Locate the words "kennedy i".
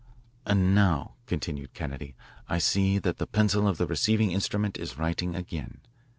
1.75-2.57